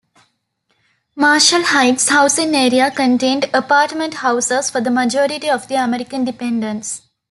Marshall 1.15 1.61
Heights 1.61 2.09
Housing 2.09 2.55
Area 2.55 2.89
contained 2.89 3.47
apartment 3.53 4.15
houses 4.15 4.67
for 4.71 4.81
the 4.81 4.89
majority 4.89 5.47
of 5.47 5.67
the 5.67 5.75
American 5.75 6.25
dependents. 6.25 7.03